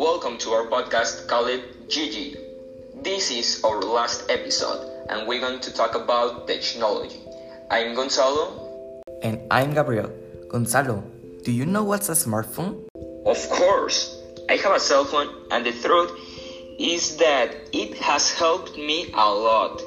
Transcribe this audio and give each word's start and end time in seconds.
Welcome 0.00 0.38
to 0.38 0.52
our 0.52 0.64
podcast 0.64 1.28
called 1.28 1.60
Gigi. 1.86 2.34
This 3.02 3.30
is 3.30 3.62
our 3.62 3.82
last 3.82 4.30
episode, 4.30 4.80
and 5.10 5.28
we're 5.28 5.40
going 5.40 5.60
to 5.60 5.74
talk 5.74 5.94
about 5.94 6.48
technology. 6.48 7.20
I'm 7.70 7.94
Gonzalo. 7.94 9.02
And 9.22 9.42
I'm 9.50 9.74
Gabriel. 9.74 10.10
Gonzalo, 10.48 11.04
do 11.44 11.52
you 11.52 11.66
know 11.66 11.84
what's 11.84 12.08
a 12.08 12.12
smartphone? 12.12 12.88
Of 13.26 13.46
course, 13.50 14.18
I 14.48 14.56
have 14.56 14.72
a 14.72 14.80
cell 14.80 15.04
phone, 15.04 15.28
and 15.50 15.66
the 15.66 15.72
truth 15.72 16.18
is 16.78 17.18
that 17.18 17.54
it 17.74 17.98
has 17.98 18.32
helped 18.32 18.78
me 18.78 19.12
a 19.12 19.28
lot. 19.28 19.82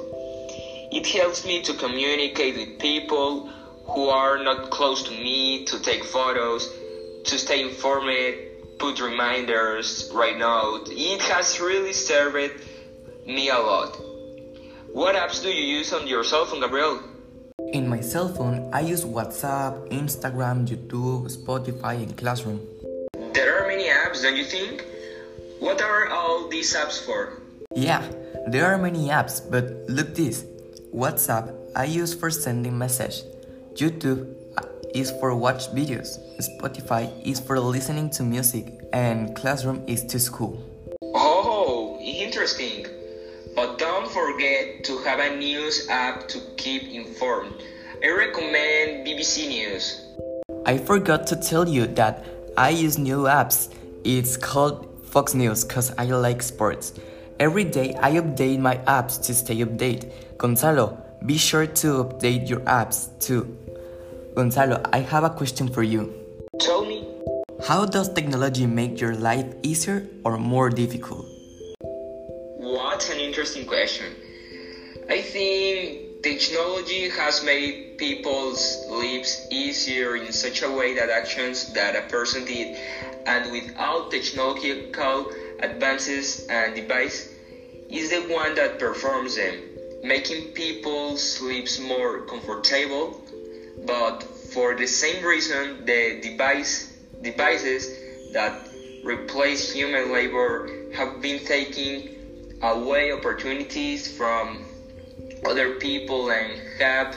It 0.92 1.08
helps 1.08 1.44
me 1.44 1.60
to 1.62 1.74
communicate 1.74 2.54
with 2.54 2.78
people 2.78 3.48
who 3.86 4.10
are 4.10 4.38
not 4.38 4.70
close 4.70 5.02
to 5.02 5.10
me, 5.10 5.64
to 5.64 5.82
take 5.82 6.04
photos, 6.04 6.72
to 7.24 7.36
stay 7.36 7.62
informed, 7.62 8.53
put 8.78 9.00
reminders, 9.00 10.10
write 10.12 10.38
notes. 10.38 10.90
It 10.92 11.22
has 11.22 11.60
really 11.60 11.92
served 11.92 12.52
me 13.26 13.48
a 13.48 13.58
lot. 13.58 13.96
What 14.92 15.16
apps 15.16 15.42
do 15.42 15.48
you 15.48 15.78
use 15.78 15.92
on 15.92 16.06
your 16.06 16.24
cell 16.24 16.46
phone, 16.46 16.60
Gabriel? 16.60 17.00
In 17.72 17.88
my 17.88 18.00
cell 18.00 18.28
phone, 18.28 18.70
I 18.72 18.80
use 18.80 19.04
WhatsApp, 19.04 19.90
Instagram, 19.90 20.66
YouTube, 20.66 21.26
Spotify, 21.30 22.02
and 22.02 22.16
Classroom. 22.16 22.60
There 23.32 23.58
are 23.58 23.66
many 23.66 23.88
apps, 23.88 24.22
don't 24.22 24.36
you 24.36 24.44
think? 24.44 24.84
What 25.58 25.80
are 25.82 26.08
all 26.08 26.48
these 26.48 26.74
apps 26.76 27.04
for? 27.04 27.40
Yeah, 27.74 28.02
there 28.46 28.66
are 28.66 28.78
many 28.78 29.08
apps, 29.08 29.40
but 29.42 29.70
look 29.88 30.14
this. 30.14 30.44
WhatsApp 30.94 31.50
I 31.74 31.86
use 31.86 32.14
for 32.14 32.30
sending 32.30 32.78
message. 32.78 33.22
YouTube 33.74 34.30
is 34.94 35.10
for 35.10 35.34
watch 35.34 35.68
videos. 35.74 36.18
Spotify 36.38 37.10
is 37.26 37.40
for 37.40 37.58
listening 37.58 38.08
to 38.10 38.22
music 38.22 38.80
and 38.92 39.34
Classroom 39.34 39.82
is 39.86 40.04
to 40.04 40.18
school. 40.18 40.62
Oh, 41.02 41.98
interesting. 42.00 42.86
But 43.54 43.78
don't 43.78 44.10
forget 44.10 44.84
to 44.84 44.98
have 45.04 45.18
a 45.18 45.36
news 45.36 45.88
app 45.90 46.28
to 46.28 46.40
keep 46.56 46.82
informed. 46.84 47.54
I 48.02 48.10
recommend 48.10 49.06
BBC 49.06 49.48
News. 49.48 50.00
I 50.66 50.78
forgot 50.78 51.26
to 51.28 51.36
tell 51.36 51.68
you 51.68 51.86
that 51.88 52.24
I 52.56 52.70
use 52.70 52.98
new 52.98 53.24
apps. 53.24 53.72
It's 54.04 54.36
called 54.36 54.88
Fox 55.04 55.34
News 55.34 55.64
cuz 55.64 55.92
I 55.98 56.04
like 56.04 56.42
sports. 56.42 56.92
Every 57.40 57.64
day 57.64 57.94
I 58.00 58.12
update 58.12 58.58
my 58.58 58.76
apps 58.86 59.20
to 59.26 59.34
stay 59.34 59.56
updated. 59.56 60.12
Gonzalo, 60.38 60.98
be 61.26 61.38
sure 61.38 61.66
to 61.66 62.04
update 62.04 62.48
your 62.48 62.60
apps 62.60 63.08
too. 63.18 63.56
Gonzalo, 64.34 64.82
I 64.92 64.98
have 64.98 65.22
a 65.22 65.30
question 65.30 65.68
for 65.68 65.84
you. 65.84 66.12
Tell 66.58 66.84
me. 66.84 67.06
How 67.68 67.86
does 67.86 68.12
technology 68.12 68.66
make 68.66 69.00
your 69.00 69.14
life 69.14 69.46
easier 69.62 70.08
or 70.24 70.38
more 70.38 70.70
difficult? 70.70 71.24
What 72.58 73.08
an 73.10 73.20
interesting 73.20 73.64
question. 73.64 74.12
I 75.08 75.22
think 75.22 76.22
technology 76.24 77.08
has 77.10 77.44
made 77.44 77.96
people's 77.96 78.84
lives 78.90 79.46
easier 79.52 80.16
in 80.16 80.32
such 80.32 80.62
a 80.62 80.70
way 80.70 80.94
that 80.94 81.10
actions 81.10 81.72
that 81.74 81.94
a 81.94 82.02
person 82.08 82.44
did 82.44 82.76
and 83.26 83.52
without 83.52 84.10
technological 84.10 85.30
advances 85.60 86.44
and 86.50 86.74
device 86.74 87.32
is 87.88 88.10
the 88.10 88.34
one 88.34 88.56
that 88.56 88.80
performs 88.80 89.36
them, 89.36 89.54
making 90.02 90.52
people's 90.54 91.40
lives 91.40 91.78
more 91.78 92.22
comfortable. 92.22 93.20
But 93.78 94.22
for 94.52 94.74
the 94.74 94.86
same 94.86 95.24
reason, 95.24 95.84
the 95.84 96.20
device 96.22 96.88
devices 97.22 97.88
that 98.32 98.52
replace 99.02 99.72
human 99.72 100.12
labor 100.12 100.68
have 100.94 101.20
been 101.20 101.44
taking 101.44 102.58
away 102.62 103.12
opportunities 103.12 104.08
from 104.16 104.64
other 105.44 105.70
people 105.70 106.30
and 106.30 106.60
have 106.78 107.16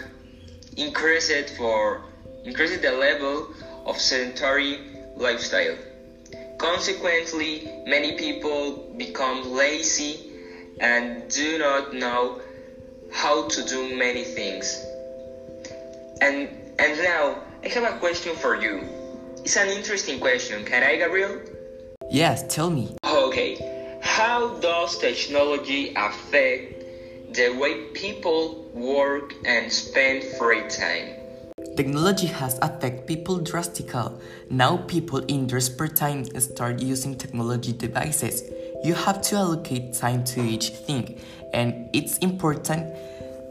increased 0.76 1.56
for 1.56 2.02
increased 2.44 2.81
the 2.81 2.92
level 2.92 3.54
of 3.86 4.00
sedentary 4.00 4.80
lifestyle. 5.16 5.76
Consequently, 6.58 7.68
many 7.86 8.14
people 8.14 8.94
become 8.98 9.44
lazy 9.44 10.20
and 10.80 11.30
do 11.30 11.58
not 11.58 11.94
know 11.94 12.42
how 13.12 13.48
to 13.48 13.64
do 13.64 13.96
many 13.96 14.24
things. 14.24 14.84
And 16.22 16.50
and 16.80 16.98
now 17.04 17.44
I 17.64 17.68
have 17.70 17.84
a 17.84 17.98
question 18.00 18.36
for 18.36 18.56
you. 18.56 18.82
It's 19.44 19.56
an 19.56 19.70
interesting 19.70 20.20
question. 20.20 20.66
Can 20.66 20.84
I, 20.84 20.98
Gabriel? 20.98 21.40
Yes, 22.10 22.44
tell 22.54 22.70
me. 22.70 22.96
Okay. 23.04 24.00
How 24.02 24.58
does 24.60 24.98
technology 24.98 25.94
affect 25.96 26.84
the 27.34 27.50
way 27.60 27.86
people 27.94 28.70
work 28.74 29.34
and 29.46 29.72
spend 29.72 30.24
free 30.40 30.68
time? 30.70 31.16
Technology 31.76 32.28
has 32.28 32.58
affected 32.60 33.06
people 33.06 33.38
drastically. 33.38 34.14
Now 34.50 34.78
people 34.78 35.20
in 35.26 35.46
their 35.46 35.60
spare 35.60 35.88
time 35.88 36.26
start 36.40 36.82
using 36.82 37.16
technology 37.16 37.74
devices. 37.74 38.44
You 38.84 38.94
have 38.96 39.22
to 39.24 39.36
allocate 39.36 39.94
time 39.94 40.24
to 40.26 40.42
each 40.42 40.70
thing, 40.70 41.20
and 41.54 41.90
it's 41.94 42.18
important 42.20 42.96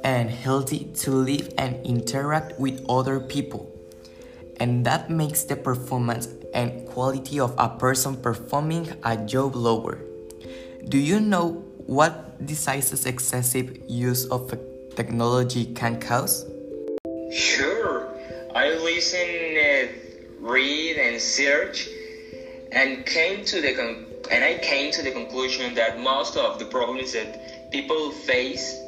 and 0.07 0.31
healthy 0.31 0.85
to 0.95 1.11
live 1.11 1.53
and 1.59 1.85
interact 1.85 2.57
with 2.61 2.79
other 2.89 3.19
people. 3.19 3.67
And 4.61 4.87
that 4.87 5.11
makes 5.11 5.43
the 5.43 5.57
performance 5.57 6.29
and 6.55 6.87
quality 6.87 7.41
of 7.41 7.53
a 7.59 7.69
person 7.69 8.17
performing 8.17 8.95
a 9.03 9.17
job 9.17 9.57
lower. 9.57 9.99
Do 10.89 10.97
you 10.97 11.19
know 11.19 11.65
what 11.87 12.47
diseases 12.47 13.05
excessive 13.05 13.83
use 13.89 14.27
of 14.27 14.55
technology 14.95 15.75
can 15.75 15.99
cause? 15.99 16.47
Sure. 17.33 18.07
I 18.55 18.79
listen, 18.79 19.59
uh, 19.59 19.89
read, 20.39 20.99
and 20.99 21.21
search, 21.21 21.89
and 22.71 23.05
came 23.05 23.45
to 23.45 23.61
the 23.61 23.75
con- 23.75 24.07
and 24.31 24.45
I 24.45 24.59
came 24.59 24.93
to 24.93 25.03
the 25.03 25.11
conclusion 25.11 25.75
that 25.75 26.01
most 26.01 26.37
of 26.37 26.59
the 26.59 26.65
problems 26.65 27.13
that 27.13 27.71
people 27.73 28.13
face 28.13 28.87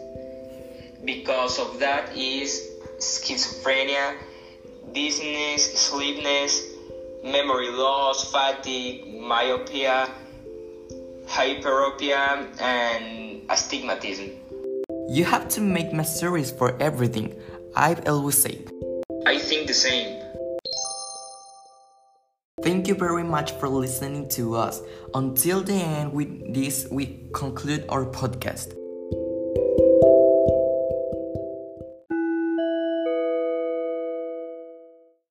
because 1.04 1.58
of 1.58 1.78
that 1.80 2.16
is 2.16 2.70
schizophrenia, 2.98 4.16
dizziness, 4.92 5.74
sleepiness, 5.78 6.62
memory 7.24 7.70
loss, 7.70 8.30
fatigue, 8.30 9.20
myopia, 9.20 10.08
hyperopia, 11.26 12.48
and 12.60 13.42
astigmatism. 13.50 14.30
You 15.08 15.24
have 15.24 15.48
to 15.50 15.60
make 15.60 15.92
measures 15.92 16.50
for 16.50 16.76
everything. 16.80 17.34
I've 17.76 18.06
always 18.08 18.38
said. 18.38 18.70
I 19.26 19.38
think 19.38 19.66
the 19.66 19.74
same. 19.74 20.22
Thank 22.62 22.88
you 22.88 22.94
very 22.94 23.22
much 23.22 23.52
for 23.52 23.68
listening 23.68 24.28
to 24.30 24.56
us. 24.56 24.82
Until 25.14 25.62
the 25.62 25.74
end, 25.74 26.12
with 26.12 26.52
this, 26.52 26.86
we 26.90 27.28
conclude 27.32 27.84
our 27.88 28.04
podcast. 28.04 28.74